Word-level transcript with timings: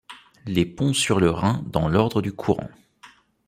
Les 0.47 0.65
ponts 0.65 0.93
sur 0.95 1.19
le 1.19 1.29
Rhin 1.29 1.61
dans 1.67 1.87
l'ordre 1.87 2.23
du 2.23 2.33
courant. 2.33 2.71